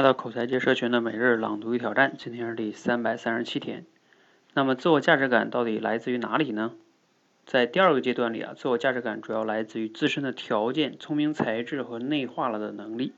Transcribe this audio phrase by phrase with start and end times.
[0.00, 3.84] 来到口才界社群的每日朗读与挑战，今天是第三百三十七天。
[4.54, 6.72] 那么，自我价值感到底来自于哪里呢？
[7.44, 13.12] 在第二个阶段里啊，自我价值感主要来自于自身的条件、聪明才智和内化了的能力。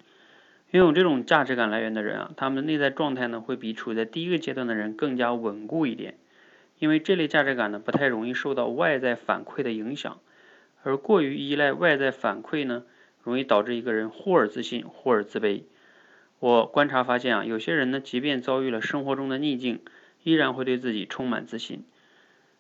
[0.73, 6.17] 拥有这种价值感来源的人啊，他们的内在状态呢，会比处在第一个阶段的人更加稳固一点。
[6.81, 10.19] 因为这类价值感呢，不太容易受到外在反馈的影响，
[10.83, 12.83] 而过于依赖外在反馈呢，
[13.23, 15.63] 容易导致一个人忽而自信，忽而自卑。
[16.43, 19.79] 我观察发现啊，有些人呢，即便遭遇了生活中的逆境，
[20.25, 21.85] 依然会对自己充满自信。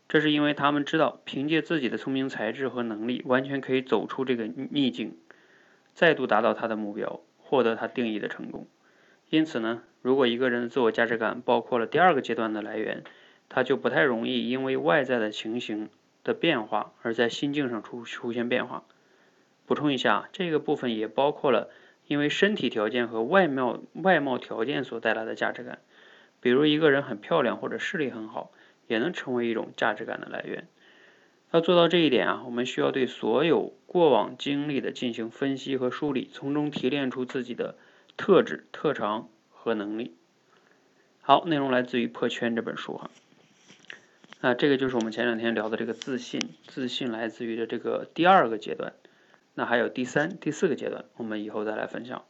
[0.09, 5.17] 这是因为他们知道，凭借自己的聪明才智和能力，完全可以走出这个逆境，
[5.95, 8.69] 再度达到他的目标，获得他定义的成功。
[9.31, 13.03] 因此呢，如果一个人的自我价值感包括了第二个阶段的来源，
[13.49, 15.91] 他就不太容易因为外在的情形
[16.23, 18.85] 的变化而在心境上出出现变化。
[19.67, 21.69] 补充一下，这个部分也包括了。
[22.13, 25.79] 因为身体条件和外貌外貌条件所带来的价值感，
[26.43, 28.53] 比如一个人很漂亮或者视力很好，
[28.87, 30.69] 也能成为一种价值感的来源。
[31.53, 37.77] 要做到这一点啊，我们需要对所有过往经历的进行分析和梳理，从中提炼出自己的
[38.19, 40.15] 特质、特长和能力。
[41.23, 43.11] 好，内容来自于《破圈》这本书哈。
[44.43, 48.93] 啊，这个就是我们前两天聊的这个自信，自信来自于的这个第二个阶段。
[49.55, 52.25] 那还有第三、第四个阶段，我们以后再来分享。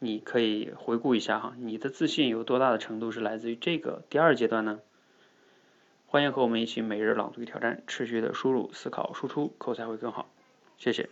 [0.00, 4.80] 你可以回顾一下哈，你的自信有多大的程度是来自于这个第二阶段呢？
[6.06, 10.28] 欢迎和我们一起每日朗读挑战，持续的输入、思考、输出，口才会更好。
[10.76, 11.08] 谢谢。